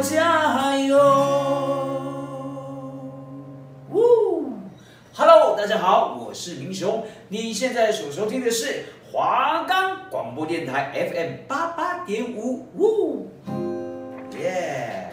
[0.00, 0.96] 加油。
[3.90, 4.44] 呜
[5.14, 13.28] ，Hello，大家好，我是明雄，你现在所收听的是华冈广播电台 FM 八八点五，呜，
[14.38, 15.03] 耶。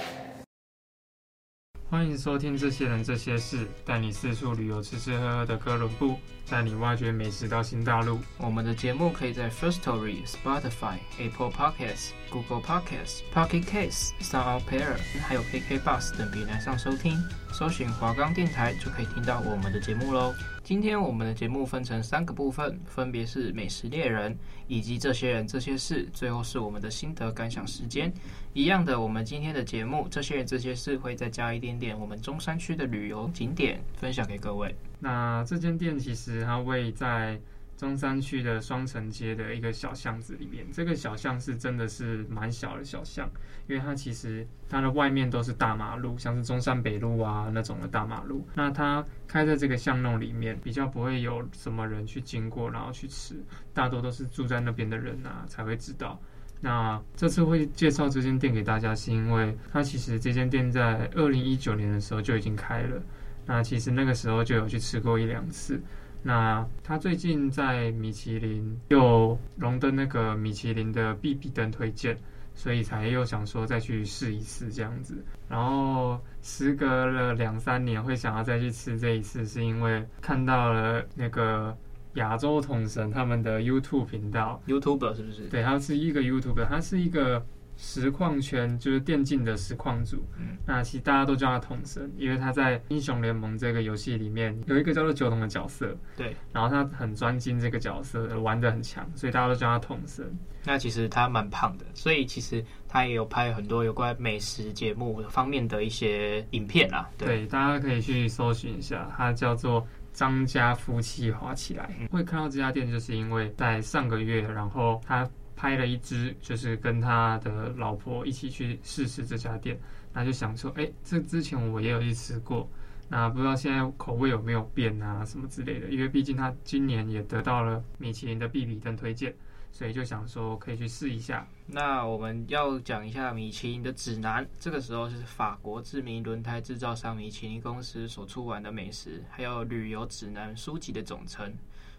[1.92, 6.18] 欢迎收听《这些人这些事》，带你四处旅游、吃吃喝喝的哥伦布，
[6.50, 8.18] 带你挖掘美食到新大陆。
[8.38, 17.22] 我们的节目可以在 First Story、Spotify、Apple Podcasts、Google Podcasts、Pocket Casts、SoundPlayer 还有 KKBox 等平台上收听。
[17.52, 20.34] 搜寻华冈电台就可以听到我们的节目喽。
[20.63, 24.38] 今天我们的节目分成三个部分，分别是美食猎人，
[24.68, 28.13] 以及这些人这些事，最后是我们的心得感想时间。
[28.54, 34.76] 一样的，我们今天的节目，这些人这些事会再加一点点我们中山区的旅游景点分享给各位。
[35.00, 37.40] 那这间店其实它位在。
[37.77, 43.27] 中山区的双城街的一个小巷子里面，这个小巷是真的是蛮小的小巷，
[43.68, 48.48] 因为它其实它的外面都是大马路，像是中山北路啊那种的大马路。
[48.54, 53.43] 那它开在这个巷弄里面，比较不会有什么人去经过，然后去吃，
[53.74, 56.21] 大多都是住在那边的人啊才会知道。
[56.62, 63.01] 那这次会介绍这间店给大家，是因为它其实这间店在二零一九年的时候就已经开了，
[63.48, 65.81] 那其实那个时候就有去吃过一两次。
[66.23, 72.16] 那它最近在米其林又荣登那个米其林的必比登推荐，
[72.53, 75.16] 所以才又想说再去试一次这样子。
[75.50, 81.75] 然后时隔了两三年会想要再去吃这一次，是因为看到了那个
[82.16, 85.47] 亚洲统神他们的 YouTube 频道，YouTuber 是不是？
[85.47, 87.45] 对，他是一个 YouTuber，他是一个。
[87.84, 100.31] 实况圈就是电竞的实况主，嗯，那其实大家都叫他统神，因为他在英雄联盟这个游戏里面有一个叫做九筒的角色，对，然后他很专精这个角色，玩得很强，所以大家都叫他统神。
[100.63, 107.09] 那其实他蛮胖的，所以其实他也有拍很多有关美食节目方面的一些影片啦。
[107.18, 111.96] 对，对，大家可以去搜寻一下，他叫做张家夫妻花起来。
[112.00, 115.30] 嗯，会看到这家店，就是因为在上个月，然后他。
[115.54, 119.80] 拍了一支，就是跟他的老婆一起去试试这家店，
[120.12, 122.68] 那就想说，哎、欸，这之前我也有去吃过，
[123.08, 125.90] 那不知道现在口味有没有变啊，什么之类的。
[125.90, 129.36] 因为毕竟他今年也得到了米其林的必比登推荐，
[129.72, 131.48] 所以就想说可以去试一下。
[131.74, 141.54] 那我们要讲一下米其林的指南，这个时候是法国知名轮胎制造商米其林公司所出版的美食还有旅游指南书籍的总称，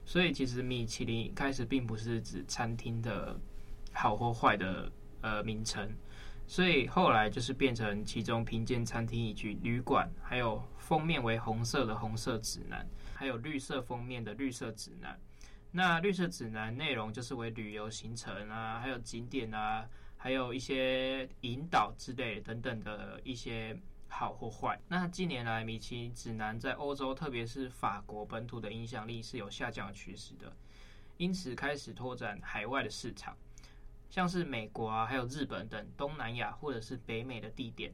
[0.05, 3.37] 所以其实米其林开始并不是指餐厅的。
[3.95, 4.91] 好或坏的
[5.21, 5.87] 呃名称，
[6.47, 15.21] 所以后来就是变成其中评鉴餐厅以及旅馆，还有封面为红色的红色指南，还有绿色封面的绿色指南。
[15.75, 19.89] 那绿色指南内容就是为旅游行程啊，还有景点啊，
[20.19, 23.75] 还有一些引导之类等等的一些
[24.09, 24.79] 好或坏。
[24.87, 30.55] 那近年来米其林指南在欧洲，特别是法国本土的影响力是有下降趋势的，
[31.17, 33.35] 因此开始拓展海外的市场。
[34.11, 37.91] 像是美国啊，还有日本等东南亚或者是北美的地点。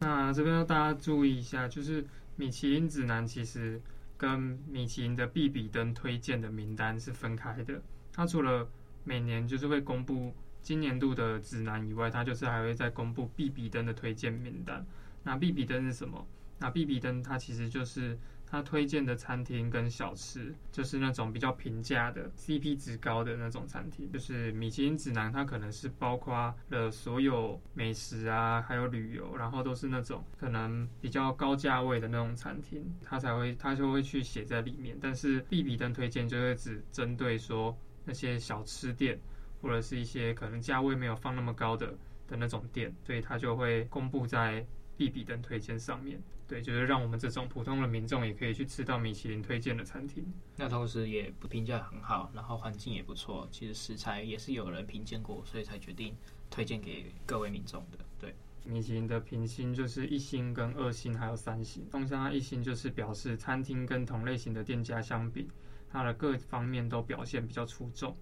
[0.00, 3.80] 那这边要大家注意一下，就是米其林指南其实
[4.22, 4.38] 跟
[4.68, 7.82] 米其林的必比登推荐的名单是分开的。
[8.12, 8.70] 它除了
[9.02, 14.86] 每年就是会公布今年度的指南以外，它就是还会再公布必比登的推荐名单。
[15.24, 16.24] 那必比登是什么？
[16.60, 18.16] 那必比登它其实就是。
[18.52, 24.12] 他推荐的餐厅跟小吃，就是那种比较平价的 CP 值高的那种餐厅。
[24.12, 34.98] 就是米其林指南，它可能是包括了所有美食啊，还有旅游，然后都是那种可能比较高价位的那种餐厅，它才会它就会去写在里面。
[35.00, 37.74] 但是必比登推荐就会只针对说
[38.04, 39.18] 那些小吃店，
[39.62, 41.86] 或者是一些可能价位没有放那么高的
[42.28, 44.62] 的那种店，所以它就会公布在
[45.02, 46.20] 必比登推荐上面。
[46.46, 50.24] 对，就是让我们这种普通的民众也可以去吃到米其林推荐的餐厅。
[50.56, 53.48] 那同时也不评价很好，然后环境也不错。
[53.50, 56.14] 其实食材也是有人评鉴过，所以才决定
[56.50, 57.98] 推荐给各位民众的。
[58.18, 58.34] 对，
[58.64, 61.84] 米其林的评星就是一星、跟二星还有三星。
[61.90, 65.48] 通常它一星就是表示餐厅跟同类型的店家相比，
[65.90, 68.14] 它的各方面都表现比较出众。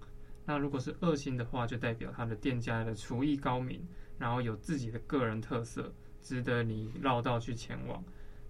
[0.47, 3.85] 那如果是二星的话，就代表它的店家的厨艺高明，
[4.19, 5.93] 然后有自己的个人特色，
[6.23, 8.03] 值得你绕道去前往。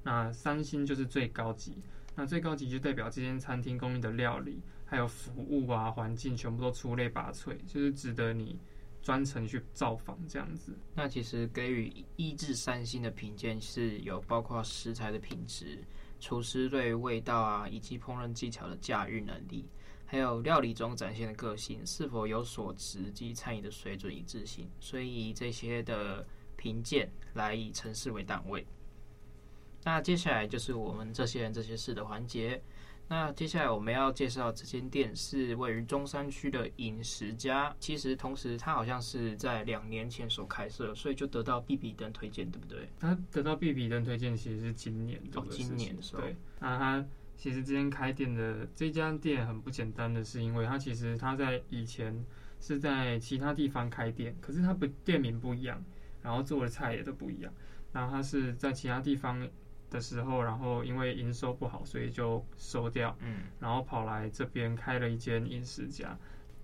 [0.03, 1.77] 那三星就是最高级，
[2.15, 8.59] 那最高级就代表这间餐厅供应的料理，还有服务啊、环境全部都出类拔萃，就是值得你
[9.03, 10.75] 专程去造访这样子。
[10.95, 15.79] 那其实给予一至三星的评鉴是有包括食材的品质、
[16.19, 19.69] 厨师对味道啊以及烹饪技巧的驾驭能力，
[20.07, 26.27] 还有料理中展现的个性是否有所值及餐饮的水准一致性，所以这些的。
[26.61, 28.67] 评鉴来以城市为单位。
[29.83, 32.61] 那接下来就是我们这些人这些事的环节。
[33.09, 37.75] 那接下来我们要介绍这间店是位于中山区的饮食家。
[37.81, 42.89] 其实同时它好像是在两年前所开设，所以就得到必比登推荐，对不对？
[43.01, 46.21] 它得到必比登推荐其实是今年的，哦，今年的时候。
[46.21, 47.05] 对，那它
[47.37, 52.25] 其实这间开店的这家店很不简单的是，因为它其实它在以前
[52.61, 55.83] 是在其他地方开店，可是它不店名不一样，
[56.23, 57.53] 然后做的菜也都不一样。
[57.93, 59.49] 然后它是在其他地方。
[59.91, 63.13] 的时候，然后因为营收不好，所以就收掉。
[63.19, 66.17] 嗯，然后跑来这边开了一间饮食家。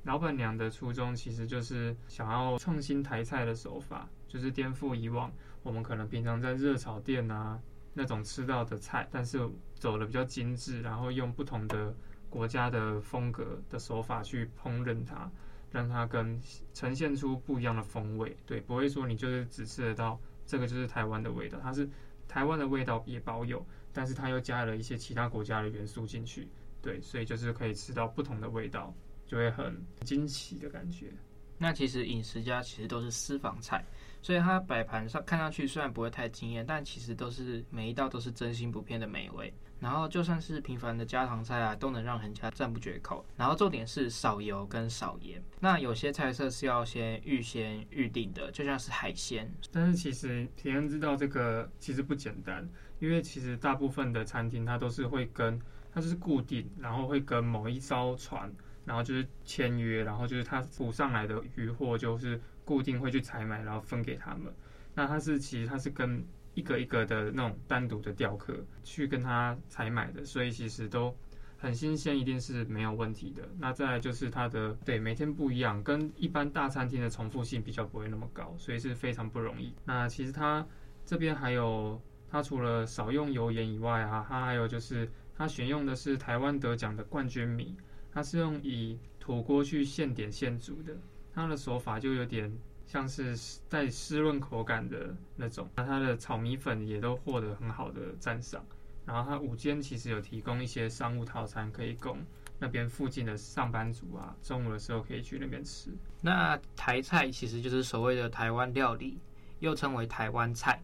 [0.05, 5.32] 老板娘的初衷其实就是想要创新台菜的手法，就是颠覆以往
[5.64, 7.61] 我们可能平常在热炒店啊
[7.94, 9.41] 那种吃到的菜，但是
[9.75, 11.93] 走的比较精致，然后用不同的
[12.31, 15.29] 国家的风格的手法去烹饪它，
[15.76, 16.40] 让它跟
[16.73, 18.37] 呈现出不一样的风味。
[18.46, 21.88] 对，不会说你就是只吃得到这个就是台湾的味道，它是。
[22.28, 26.49] 台湾的味道也保有，但是它又加了一些其他国家的元素进去，
[26.82, 28.93] 对，所以就是可以吃到不同的味道，
[29.25, 31.12] 就会很惊奇的感觉。
[31.58, 33.85] 那其实饮食家其实都是私房菜，
[34.23, 39.53] 所以它摆盘上看上去虽然不会太惊艳，但其实都是每一道都是真心不骗的美味。
[39.79, 43.23] 然后就算是平凡的家常菜啊，都能让人家赞不绝口。
[43.37, 45.38] 然后重点是少油跟少盐。
[45.61, 49.53] 那有些菜色是要先预先预定的，就像是海鲜。
[49.70, 52.67] 但是其实平安知道这个其实不简单，
[53.00, 55.61] 因为其实大部分的餐厅它都是会跟，
[55.93, 58.50] 它就是固定，然后会跟某一艘船，
[58.86, 64.50] 然后就是签约，然后就是他捕上来的渔获就是固定会去采买，然后分给他们。
[64.94, 66.24] 那它是其实它是跟。
[66.56, 71.14] 一个一个的那种单独的钓客去跟他采买的，所以其实都
[71.58, 73.46] 很新鲜，一定是没有问题的。
[73.58, 79.74] 那再来就是它的对每天不一样，跟一般大餐厅的重复性比较不会那么高，所以是非常不容易。
[79.84, 80.66] 那其实它
[81.04, 82.00] 这边还有，
[82.30, 87.76] 它除了少用油盐以外啊，它还有就是它选用的是台湾得奖的冠军米，
[88.16, 90.96] 它是用以土锅去现点现煮的，
[91.34, 92.50] 它的手法就有点。
[92.86, 93.36] 像是
[93.68, 98.64] 带湿润口感的那种，那它的炒米粉也都获得很好的赞赏。
[99.04, 102.16] 然后它午间其实有提供一些商务套餐，可以供
[102.60, 105.90] 那边附近的上班族啊，中午的时候可以去那边吃。
[106.22, 109.19] 那台菜其实就是所谓的台湾料理，
[109.58, 110.80] 又称为台湾菜。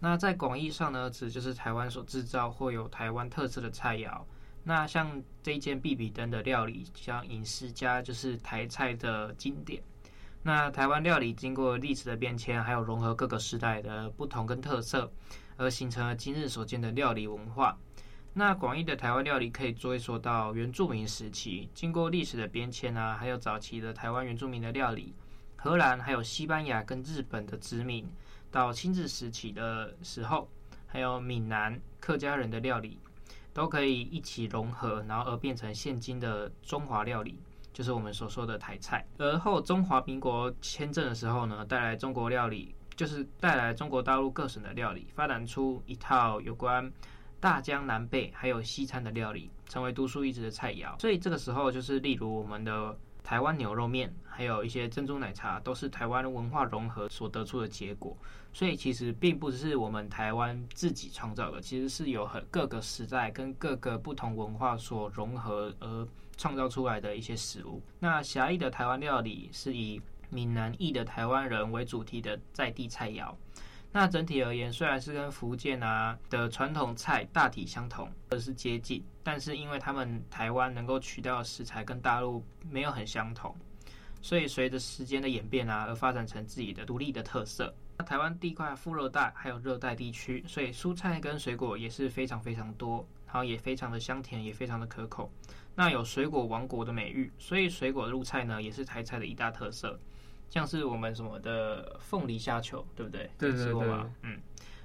[0.00, 4.22] 那在广义上呢，指就是台湾所制造或有台湾特色的菜肴。
[4.64, 9.82] 那像这一间必比登的料理，像饮食家就是台菜的经典。
[10.42, 15.10] 那台湾料理经过历史的变迁，还有融合各个时代的不同跟特色，
[15.56, 17.78] 而形成了今日所见的料理文化。
[18.32, 25.14] 那广义的台湾料理可以追溯到原住民时期，经过历史的变迁啊，还有早期的台湾原住民的料理，
[25.56, 28.06] 荷兰还有西班牙跟日本的殖民，
[28.50, 30.48] 到清治时期的时候，
[30.86, 32.98] 还有闽南客家人的料理，
[33.54, 37.38] 都可以一起融合，然后而变成现今的中华料理。
[37.72, 39.04] 就是我们所说的台菜。
[39.18, 46.88] 而后中华民国签证的时候呢，带来中国料理，就是带来中国大陆各省的料理，发展出一套有关
[47.40, 50.96] 大江南北还有西餐的料理，成为独树一帜的菜肴。
[51.00, 58.16] 所以这个时候，就是例如我们的台湾牛肉面，还有一些珍珠奶茶，都是台湾文化融合所得出的结果。
[58.52, 66.06] 所以其实并不是我们台湾自己创造的，其实是有很各个时代跟各个不同文化所融合而。
[66.36, 67.80] 创造出来的一些食物。
[68.00, 73.32] 那狭义的台湾料理是以闽南裔的台湾人为主题的在地菜肴。
[73.96, 83.54] 那整体而言，虽然是跟福建啊的传统菜大体相同，而是接近，但是因为他们台湾能够取到的食材跟大陆没有很相同，
[84.20, 87.72] 所以随着时间的演变啊，而发展成自己的独立的特色。
[87.96, 95.30] 那台湾地块副热带还有热带地区，所以蔬菜跟水果也是非常非常多，然后也非常的香甜，也非常的可口。
[95.76, 99.96] 那有水果王国的美誉，所以水果入菜呢，也是台菜的一大特色。
[100.54, 103.28] 像是我们什么的凤梨虾球，对不对？
[103.36, 103.82] 对对对。
[104.22, 104.40] 嗯，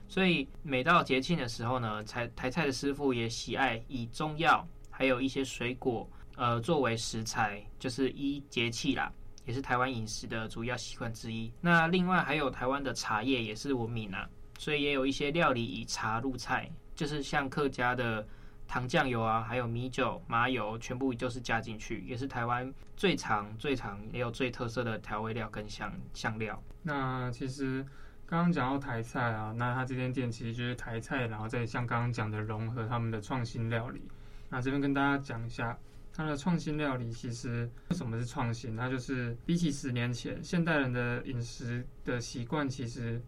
[0.08, 9.14] 所以每到节庆的时候呢，台台菜的师傅也喜爱以中药还有一些水果，呃，作为食材，就是依节气啦，
[9.46, 11.54] 也是台湾饮食的主要习惯之一。
[11.62, 18.28] 那另外还有台湾的茶叶也是闻名啊，所以也有一些料理以茶入菜，就是像客家的。
[18.70, 26.62] 糖酱油啊，还有米酒、麻油，全部就是加进去，也是台湾最长、最长也有最特色的调味料跟香香料。
[26.84, 27.84] 那其实
[28.28, 34.08] 刚刚讲到台菜啊，那他这间店其实就是台菜，然后再像刚刚讲的融合他们的创新料理。
[34.50, 35.76] 那这边跟大家讲一下，
[36.14, 38.78] 它的创新料理其实为什么是创新？
[38.78, 43.20] 它就是比起十年前，现代人的饮食的习惯其实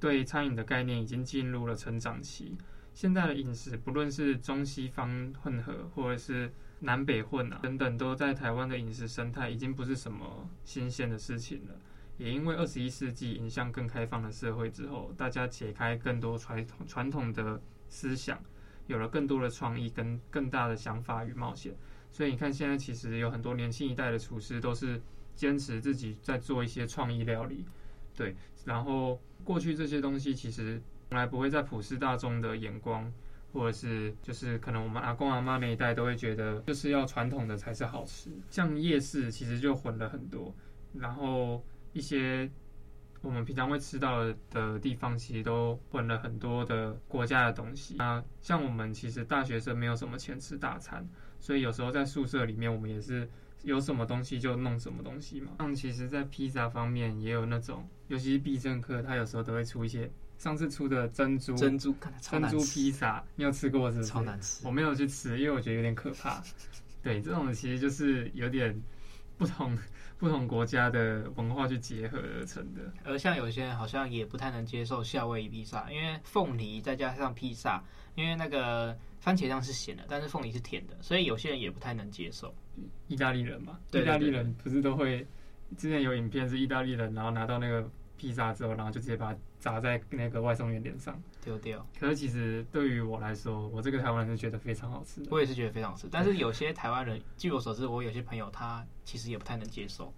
[0.00, 2.58] 对餐饮的概念已经进入了成长期。
[3.00, 11.74] 现在的饮食，不论是中西方混合，或者是南北混啊等等，都在台湾的饮食生态已经不是什么新鲜的事情了。
[12.18, 18.38] 也因为二十一世纪迎向更开放的社会之后，大家解开更多传统传统的思想，
[18.86, 21.74] 有了更多的创意跟更大的想法与冒险。
[22.12, 25.00] 所以你看，现在其实有很多年轻一代的厨师都是
[25.34, 27.64] 坚持自己在做一些创意料理，
[28.14, 28.36] 对。
[28.66, 30.78] 然后过去这些东西其实
[31.10, 33.12] 从来不会在普世大众的眼光，
[33.52, 38.30] 或者是就是可能我们阿公阿妈那一代都会觉得就是要传统的才是好吃。
[38.48, 40.54] 像夜市其实就混了很多，
[40.94, 41.62] 然后。
[41.92, 42.48] 一些
[43.20, 47.96] 我们平常会吃到的地方，其实都混了很多的国家的东西。
[47.98, 51.04] 那像我们其实大学生没有什么钱吃大餐，
[51.40, 53.28] 所以有时候在宿舍里面，我们也是
[53.64, 55.50] 有什么东西就弄什么东西嘛。
[55.58, 60.08] 像其实，在披萨方面也有那种，尤其是必胜客，他有时候都会出一些。
[60.40, 64.08] 上次出的珍珠珍珠珍珠披萨，你有吃过是不是？
[64.08, 66.42] 超难吃，我没有去吃，因为我觉得有点可怕。
[67.04, 68.74] 对，这种其实就是有点
[69.36, 69.76] 不同。
[70.20, 77.82] 不同国家的文化去结合而成的，而像有些人好像也不太能接受夏威夷披萨，因为凤梨再加上披萨，
[78.14, 82.54] 因为那个番茄酱是咸的，但是凤梨是甜的，所以有些人也不太能接受。
[83.08, 85.26] 意大利人嘛，意大利人不是都会，
[85.78, 87.90] 之前有影片是意大利人，然后拿到那个。
[88.18, 91.86] 披萨之后，然后就直接把它砸在那个外送员脸上丢掉。
[92.00, 95.28] 可是其实对于我来说，我这个台湾人是觉得非常好吃的。
[95.30, 100.12] 我也是觉得非常好吃，但是有些台湾人，据我所知，我有些朋友他其实也不太能接受。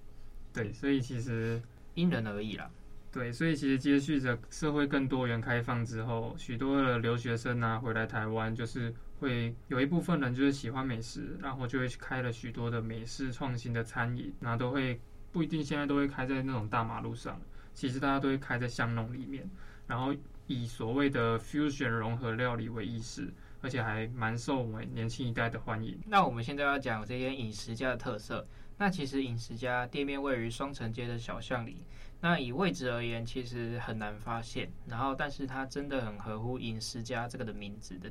[0.52, 1.60] 对，所以其实
[1.94, 2.70] 因人而异啦。
[3.10, 14.98] 对，所以其实接续着社会更多元开放之后，许多的留学生啊回来台湾，就是会有一部分人就是喜欢美食，然后就会开了许多的美式创新的餐饮，然后都会
[15.30, 17.38] 不一定现在都会开在那种大马路上。
[17.74, 19.48] 其实大家都会开在巷弄里面，
[19.86, 20.14] 然后
[20.46, 25.98] 以所谓的 fusion 融合料理为意识，而且还蛮受我们年轻一代的欢迎。
[26.06, 28.46] 那我们现在要讲这间饮食家的特色。
[28.78, 31.84] 那其实饮食家店面位于双城街的小巷里，
[32.20, 34.68] 那以位置而言，其实很难发现。
[34.86, 38.10] 然后，但是它真的很合乎饮食家这个的名字的，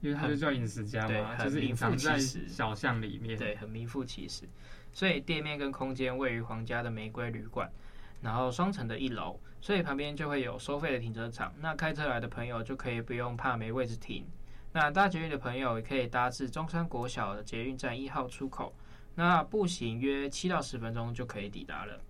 [0.00, 4.44] 因为它就叫饮食家嘛，就是隐藏在小巷里面，对，很名副其实。
[4.92, 7.68] 所以店面跟空间位于皇家的玫瑰旅馆。
[8.20, 11.52] 然后双层的一楼，所以旁边就会有收费的停车场。
[11.60, 14.26] 那开车来的朋友就可以不用怕没位置停。
[14.72, 18.74] 那搭捷运的朋友也可以搭至中山国小的捷运站一号出口。
[19.14, 22.00] 那步行约七到十分钟就可以抵达了。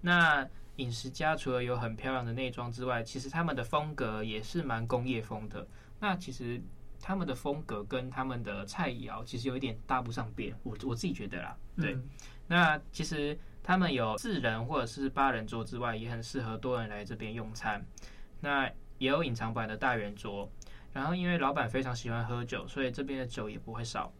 [0.00, 5.66] 那饮食家除了有很漂亮的内装之外，其实他们的风格也是蛮工业风的。
[5.98, 6.62] 那其实
[7.00, 11.56] 他们的风格跟他们的菜肴其实有一点搭不上边，我我自己觉得啦。
[11.76, 12.08] 对，嗯、
[12.46, 13.38] 那其实。
[13.66, 17.84] 他们有四人或者是八人桌之外，也很适合多人来这边用餐。
[18.40, 20.48] 那也有隐藏版的大圆桌。
[20.92, 24.12] 然后因为老板非常喜欢喝酒，所以这边的酒也不会少。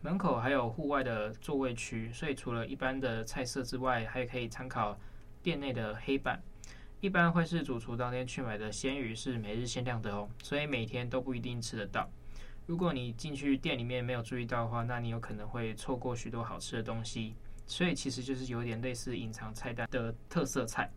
[0.00, 4.98] 门口还有户外的座位区，所以除了一般的菜色之外，还可以参考
[5.44, 6.42] 店内的黑板。
[7.00, 12.10] 一般会是主厨当天去买的鲜鱼是每日限量的哦，所以每天都不一定吃得到。
[12.66, 17.36] 如果你进去店里面没有注意到的话，那你有可能会错过许多好吃的东西。
[17.68, 20.90] 所以其实就是有点类似隐藏菜单的特色菜。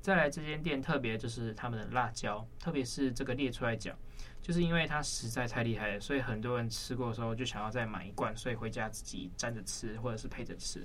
[0.00, 3.96] 再来这间店特别就是他们的辣椒，特别是这个列出来讲，
[4.42, 10.84] 就是因为它实在太厉害了，所以很多人吃过的时候就想要再买一罐，所以回家自己沾着吃或者是配着吃。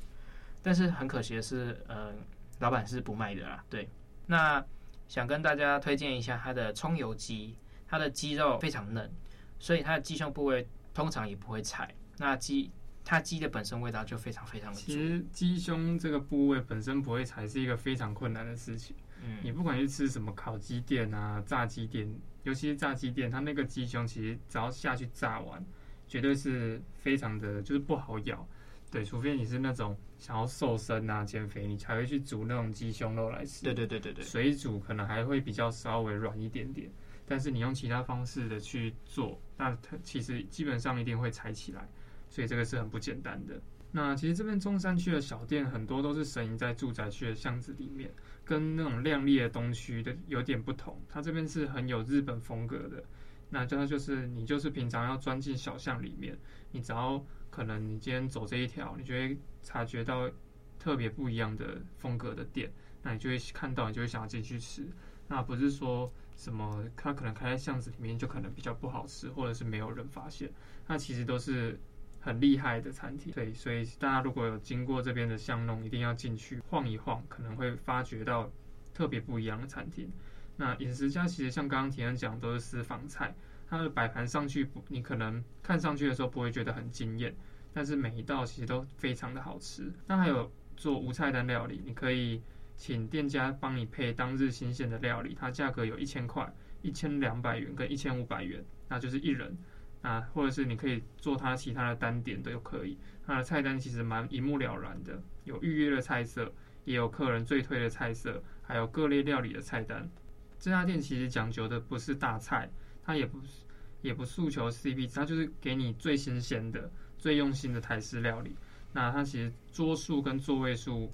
[0.62, 2.14] 但是很可惜的是，呃，
[2.60, 3.64] 老板是不卖的啦。
[3.70, 3.90] 对，
[4.26, 4.64] 那
[5.08, 9.12] 想跟大家推荐一下它的葱油鸡，它的鸡肉非常嫩，
[9.58, 11.94] 所以它的鸡胸部位通常也不会柴。
[12.18, 12.72] 那鸡。
[13.04, 14.80] 它鸡的本身味道就非常非常的。
[14.80, 18.96] 其实鸡胸这个部位本身不会柴是一个非常困难的事情。
[19.24, 22.10] 嗯，你不管去吃什么烤鸡店啊、炸鸡店，
[22.44, 25.66] 尤其是炸鸡店，它那个鸡胸其实只要下去炸完，
[26.08, 28.48] 绝对是非常的，就是不好咬。
[28.92, 33.64] 对，除非你是那种想要瘦身啊、减肥，你才会去煮那种鸡胸肉来吃。
[33.64, 34.24] 对对对对对。
[34.24, 36.90] 水煮可能还会比较稍微软一点点，
[37.28, 41.88] 但是你用其他方式的去做，那它其实基本上一定会柴起来。
[42.30, 43.60] 所以这个是很不简单的。
[43.92, 48.14] 那其实这边中山区的小店很多都是神隐在住宅区的巷子里面，
[48.46, 51.02] 跟那种亮丽的东区的有点不同。
[51.10, 53.04] 它这边是很有日本风格的。
[53.50, 56.38] 那这就是你就是平常要钻进小巷里面，
[56.72, 60.30] 你只要可能你今天走这一条，你就会察觉到
[60.78, 62.72] 特别不一样的风格的店，
[63.02, 64.88] 那你就会看到，你就会想要进去吃。
[65.28, 70.52] 那不是说什么它可能开在巷子里面就可能比较不好吃，或者是没有人发现。
[70.86, 71.80] 那其实都是。
[72.20, 78.52] 很厉害的餐厅，对，所以大家如果有经过这边的巷弄，一定要进去晃一晃，可能会发觉到
[78.94, 80.12] 特别不一样的餐厅。
[80.58, 83.34] 那饮食家其实像刚刚提恩讲，都是私房菜，
[83.68, 87.34] 它的摆盘上去，你可能看上去的时候不会觉得很惊艳，
[87.72, 89.90] 但是每一道其实都非常的好吃。
[90.06, 92.42] 那还有做无菜单料理，你可以
[92.76, 99.58] 请店家帮你配当日新鲜的料理，它价格有一千块、一千两百元跟一千五百元，那就是一人。
[100.02, 102.98] 啊，或者是你可以做它其他的单点都可以。
[103.26, 106.52] 它的菜单其实蛮一目了然的，有预约的菜色，
[106.86, 110.10] 也有客人最推的菜色，还有各类料理的菜单。
[110.58, 112.70] 这家店其实讲究的不是大菜，
[113.04, 113.66] 它也不是
[114.02, 118.56] 也不诉求 CP，它就是给你最新鲜的、最用心的台式料理。
[118.94, 121.12] 那它其实桌数跟座位数，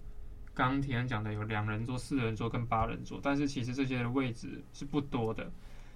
[0.53, 5.51] 刚刚提恩讲的有两人座、四人座跟八人座，但是其实这些的位置是不多的，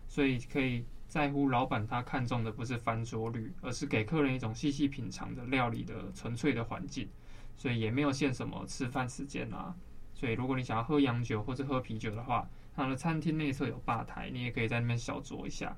[0.07, 0.83] 所以可以。
[1.09, 7.09] 在乎老板他看中的不是翻桌率，而是给客人一种细细品尝的料理的纯粹的环境，
[7.57, 9.75] 所以也没有限什么吃饭时间啊。
[10.13, 15.75] 所以如果你想要喝洋酒或者喝啤酒的话，他的餐厅内侧有吧台，你也可以在那边小酌一下。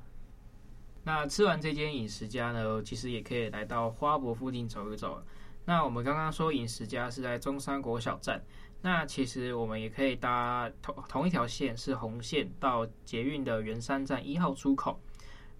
[1.03, 5.23] 那吃完这间饮食家呢，其实也可以来到花博附近走一走。
[5.63, 8.43] 那我们刚刚说饮食家是在中山国小站，
[8.81, 14.99] 那其实我们也可以搭同同一条线是红线到捷运的圆山站一号出口。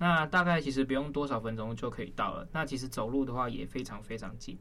[0.02, 2.48] 那大概其实不用多少分钟就可以到了。
[2.52, 4.58] 那其实走路的话也非常非常近。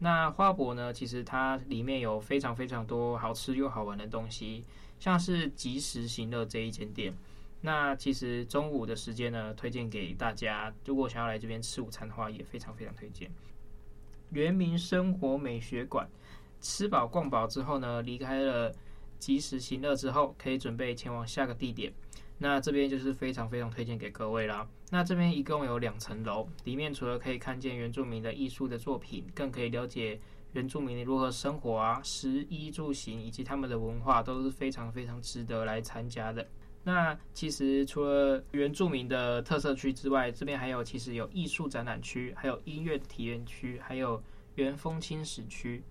[0.00, 4.64] 那花博呢，其实它里面有非常非常多好吃又好玩的东西，
[4.98, 7.14] 像是及时行乐这一间店。
[7.60, 13.30] 那其实中午的时间呢，推荐给大家，如果想要来这边吃午餐的话，也非常非常推荐。
[14.30, 16.04] 原民生活美学馆，
[16.60, 18.74] 吃饱逛饱之后呢，离开了
[19.20, 21.92] 及时行乐之后，可以准备前往下个地点。
[22.42, 24.66] 那这边就是非常非常推荐给各位啦。
[24.90, 30.18] 那这边一共有两层楼，里面除了可以看见原住民的艺术的作品，更可以了解
[30.54, 36.48] 原住民如何生活啊，食衣住行以及他们的文化都是非常非常值得来参加的。
[36.82, 44.20] 那其实除了原住民的特色区之外，这边还有其实有艺术展览区，还有音乐体验区，还有
[44.54, 45.84] 原风轻史区。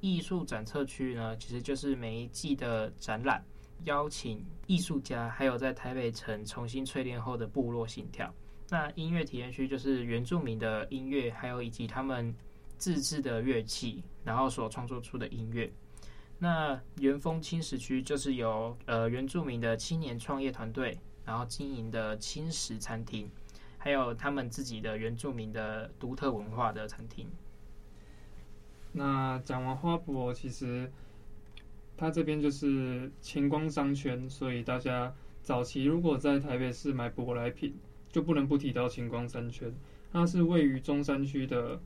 [0.00, 3.44] 艺术展测区呢，其实就是每一季的展览。
[3.86, 8.32] 邀请艺术家，还有在台北城重新淬炼后的部落心跳。
[8.68, 12.34] 那音乐体验区就是原住民的音乐，还有以及他们
[12.76, 15.72] 自制的乐器，然后所创作出的音乐。
[16.38, 23.30] 那原风轻食区就是由呃原住民的青年创业团队，然后经营的青食餐厅，
[23.78, 27.30] 还有他们自己的原住民的独特文化的餐厅。
[28.90, 30.90] 那讲完花博，其实。
[31.96, 37.74] 它这边就是晴光商圈，所以大家早期如果在台北市买舶来品，
[38.10, 39.74] 就不能不提到晴光商圈。
[40.12, 41.80] 它是位于中山区的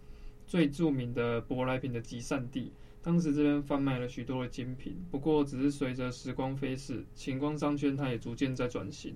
[0.47, 2.73] 最著名的舶来品的集散地。
[3.03, 9.15] 当时这边贩卖了许多的精品，不过只是随着时光飞逝，晴光商圈它也逐渐在转型。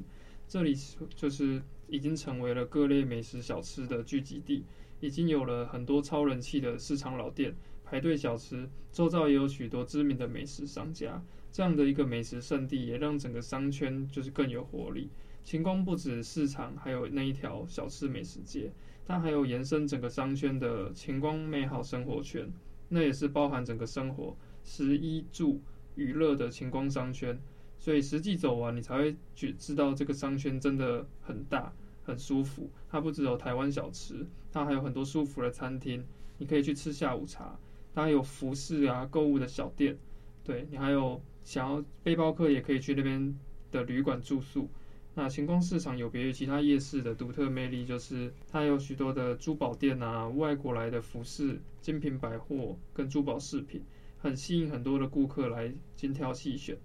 [0.49, 0.75] 这里
[1.15, 4.65] 就是已经成为了各类美食小吃的聚集地，
[5.01, 7.55] 已经有了很多超人气的市场老店。
[7.95, 15.09] 排队小吃，周遭也有许多知名的美食商家，这样的一个美食圣地，也让整个商圈就是更有活力。
[15.45, 18.73] 晴光不止市场，还有那一条小吃美食街，
[19.07, 22.53] 它还有延伸整个商圈的晴光美好生活圈，
[22.89, 25.61] 那也是包含整个生活、食衣住、
[25.95, 27.41] 娱乐的晴光商圈。
[27.79, 32.69] 所以实际走完，你才会觉知道这个商圈真的很大、很舒服。
[32.89, 36.05] 它不只有台湾小吃，它还有很多舒服的餐厅，
[36.39, 37.57] 你可以去吃下午茶。
[37.95, 39.97] 它有服饰啊、购物的小店，
[40.43, 43.35] 对，你还有想要背包客也可以去那边
[43.71, 44.69] 的旅馆住宿。
[45.15, 53.81] 那晴光市场有别于其他夜市的独特魅力，就是它有许多的珠宝店啊、外国来的服饰、精品百货跟珠宝饰品，
[54.19, 56.77] 很吸引很多的顾客来精挑细选。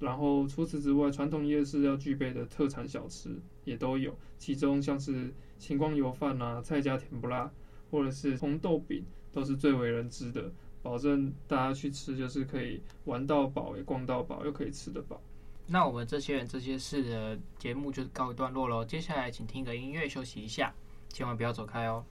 [0.00, 7.52] 然后除此之外，传统夜市要具备的特产小吃也都有，其中像是晴光油饭啊、蔡家甜不辣，
[7.90, 9.04] 或者是红豆饼。
[9.32, 10.50] 都是最为人知的，
[10.82, 15.20] 保证大家去吃就是可以玩到饱，也逛到饱，又可以吃得饱。
[15.66, 18.84] 那我们这些人这些事的节目就告一段落喽。
[18.84, 20.72] 接下来请听个音乐休息一下，
[21.10, 22.04] 千万不要走开哦。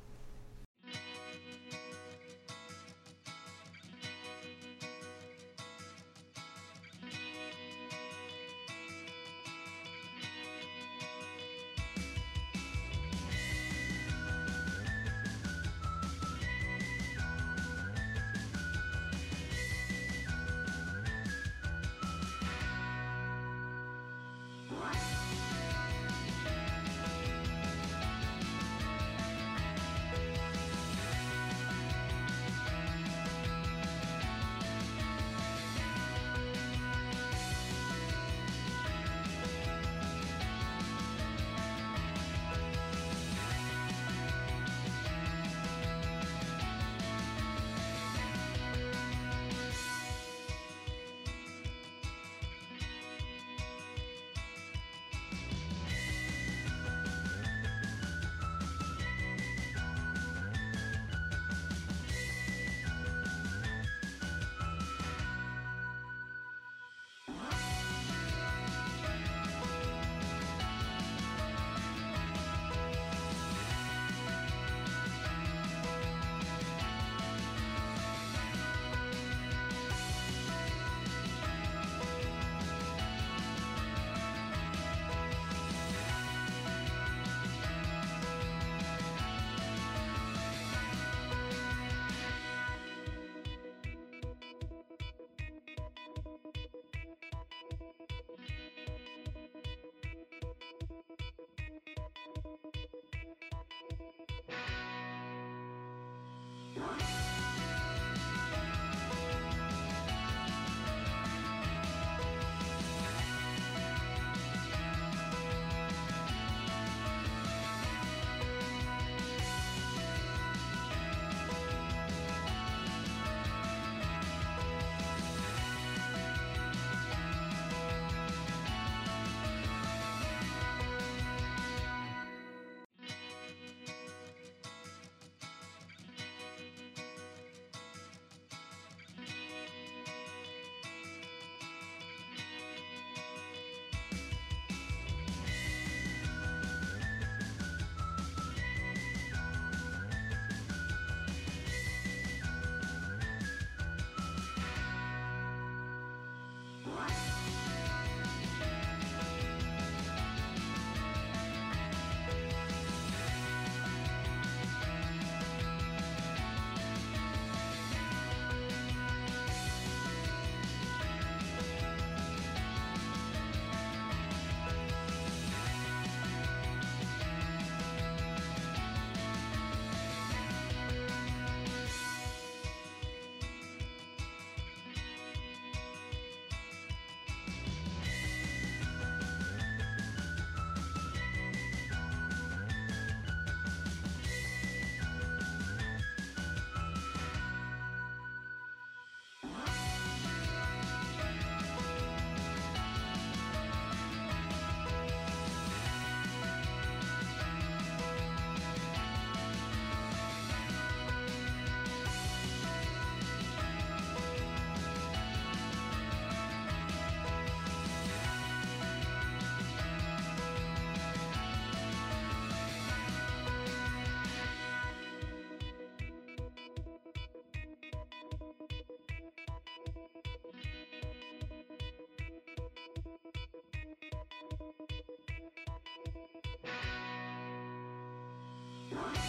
[238.97, 239.26] Bye.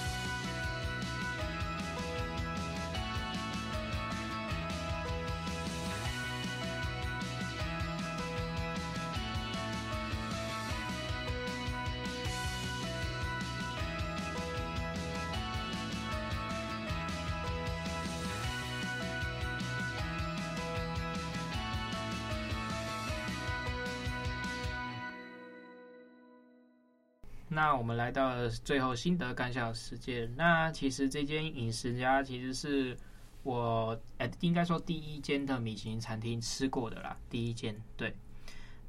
[27.49, 30.33] 那我们来到了最后心得感想时间。
[30.37, 32.97] 那其实这间饮食家其实是
[33.43, 37.75] 我呃，应该说第一间的米其林餐厅吃过的啦，第一间。
[37.97, 38.15] 对。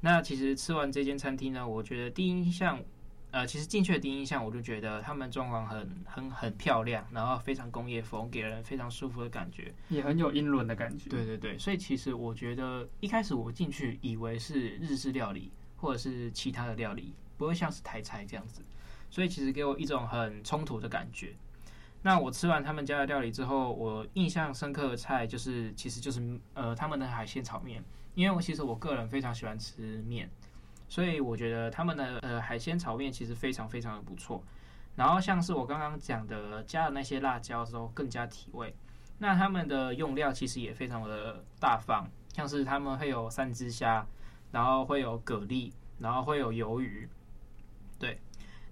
[0.02, 2.80] 那其实吃完这间餐厅呢，我觉得第一印象，
[3.30, 11.10] 呃，其实进去的第一印象，我就觉得他们装潢很很很漂亮，然后非常工业风，给人非常舒服的感觉，也很有英伦的感觉。
[11.10, 17.12] 对对对，所以其实我觉得一开始我进去以为是日式料理，或者是其他的料理。
[17.40, 18.62] 不会像是台菜这样子，
[19.08, 21.34] 所以其实给我一种很冲突的感觉。
[22.02, 27.82] 那我吃完他们家的料理之后，我印象深刻的菜就是，其实就是呃他们的海鲜炒面，
[28.14, 30.28] 因为我其实我个人非常喜欢吃面，
[30.86, 34.44] 所以我觉得他们的呃海鲜炒面其实非常非常的不错。
[34.96, 38.74] 然后像是我刚刚讲的加了那些辣椒之后更加提味。
[39.16, 44.06] 那他们的用料其实也非常的大方，像是他们会有三只虾，
[44.52, 47.08] 然后会有蛤蜊，然后会有鱿鱼。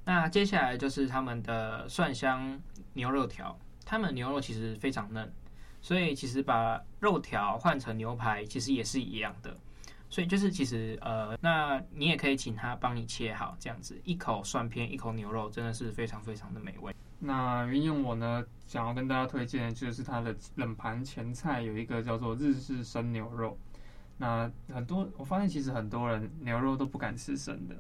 [0.09, 2.59] 那接下来就是他们的蒜香
[2.94, 5.31] 牛肉条，他们牛肉其实非常嫩，
[5.83, 9.55] 所以其实把肉条换成牛排其实也是一样的，
[10.09, 16.90] 所以就是其实呃，那你也可以请他帮你切好这样子，一口蒜片，一口牛肉，真的是非常非常的美味。
[17.18, 23.59] 那云勇我呢，想要跟大家推荐的就是他的冷盘前菜，有一个叫做日式生牛肉。
[24.16, 27.77] 那很多我发现其实很多人牛肉都不敢吃生的。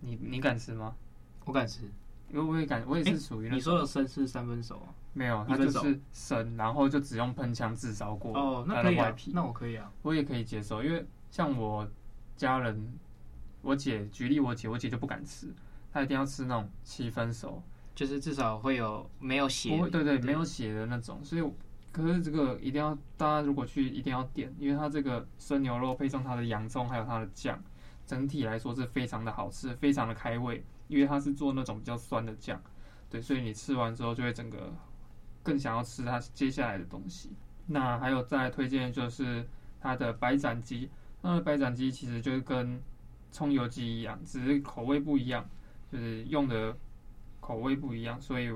[0.00, 0.94] 你你敢吃吗？
[1.48, 1.80] 我敢吃，
[2.30, 3.56] 因为我也敢，我也是属于那种、欸。
[3.56, 4.92] 你说的生是三分熟啊？
[5.14, 8.36] 没有，它就是生，然后就只用喷枪炙烧过。
[8.38, 9.16] 哦，那可以啊。
[9.32, 11.88] 那我可以啊，我也可以接受，因为像我
[12.36, 12.92] 家人，
[13.62, 15.46] 我姐举例，我姐我姐就不敢吃，
[15.90, 17.62] 她一定要吃那种七分熟，
[17.94, 21.18] 就是至少会有没有血，对对，对，没有血的那种。
[21.24, 21.42] 所以，
[21.90, 27.58] 可是这个一定要大家如果去一定要点，因为它这个生牛肉配上它的洋葱还有它的酱。
[28.06, 32.60] 整体来说是非常的好吃，非常的开胃，因为它是做那种比较酸的酱，
[33.08, 34.72] 对，所以你吃完之后就会整个
[35.42, 37.30] 更想要吃它接下来的东西。
[37.66, 39.46] 那还有再推荐就是
[39.80, 40.88] 它的白斩鸡，
[41.22, 42.80] 那白斩鸡其实就是跟
[43.30, 45.48] 葱油鸡一样，只是口味不一样，
[45.92, 46.76] 就是用的
[47.40, 48.50] 口味不一样，所以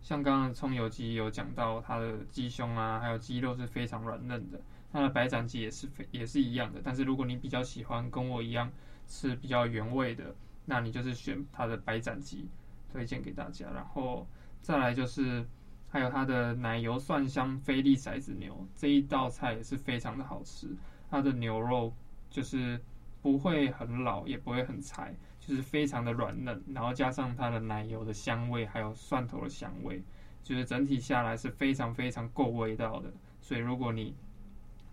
[0.00, 4.60] 像刚刚葱油鸡有讲到它的鸡胸啊，还有鸡肉是非常软嫩的，
[4.92, 6.80] 它的白斩鸡也是非也是一样的。
[6.82, 8.70] 但是如果你比较喜欢跟我一样
[9.08, 10.34] 吃比较原味的，
[10.68, 12.46] 那你就是选它的白斩鸡，
[12.92, 13.66] 推荐给大家。
[13.74, 14.26] 然后
[14.60, 15.44] 再来就是
[15.88, 20.68] 还有它的奶油蒜香菲力骰子牛这一道菜也是非常的好吃，
[21.10, 21.92] 它的牛肉
[22.30, 22.80] 就是。
[23.20, 30.00] 不会很老，也不会很柴，就是非常的软嫩，然后加上它的奶油的香味，还有蒜头的香味，
[30.44, 33.12] 就是整体下来是非常非常够味道的。
[33.40, 34.14] 所以如果你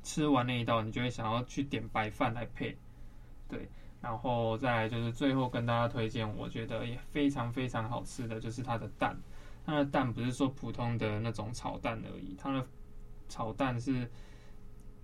[0.02, 2.76] 吃完那一道，你就会想要去点白饭来配，
[3.48, 3.70] 对。
[4.06, 9.18] 然后再来就是最后跟大家推荐，我觉得也非常非常好吃的就是它的蛋，
[9.66, 12.68] 它的蛋不是说普通的那种炒蛋而已，它的
[13.28, 14.08] 炒蛋是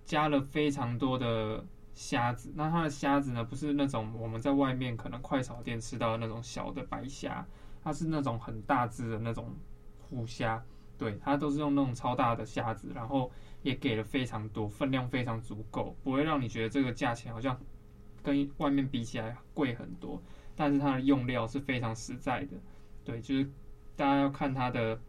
[0.04, 1.64] 加了非常多的。
[1.94, 7.46] 虾子，那它的虾子呢，不是那种我们在外面可能快炒店吃到的那种小的白虾，
[7.84, 9.54] 它是那种很大只的那种
[10.00, 10.64] 虎虾，
[10.96, 17.60] 对，它都是用那种超大的虾子，然后也给了非常多，分量非常足够，不会让你觉得这个价钱好像
[18.22, 20.22] 跟外面比起来贵很多，
[20.54, 22.56] 但是它的用料是非常实在的，
[23.04, 23.50] 对，就是
[23.96, 25.00] 大家要看它的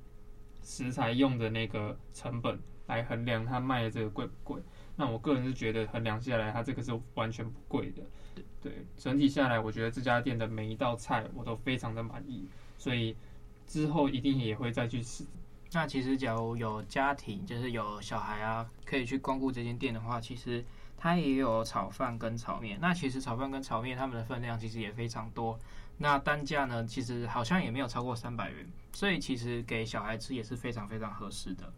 [0.61, 4.61] 食材用的那个成本来衡量它卖的这个贵不贵。
[4.95, 8.03] 那我个人是觉得衡量下来，它这个是完全不贵的。
[8.61, 12.47] 对，整体下来，我觉得这家店的每一道菜我都非常的满意，
[12.77, 13.15] 所以
[13.65, 15.25] 之后一定也会再去吃。
[15.71, 20.63] 那其实，假如有家庭，就是有小孩啊，可以去光顾这间店的话，其实
[21.03, 22.79] 它也有炒饭跟炒面。
[22.79, 25.59] 那其实炒饭跟炒面它们的分量其实也非常多，
[25.97, 31.69] 那单价呢，其实好像也没有超过三百元，所以其实给小孩吃也是非常非常合适的。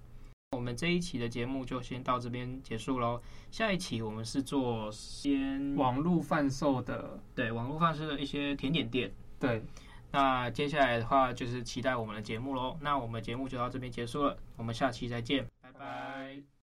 [0.52, 3.20] 我们这一期的节目就先到这边结束喽。
[3.50, 9.12] 下一期我们是做先网络贩售的，对，网络贩售的一些甜点店。
[9.40, 9.64] 对，
[10.12, 12.78] 那接下来的话就是期待我们的节目喽。
[12.80, 16.46] 那我们节目就到这边结束了，我们下期再见，拜拜。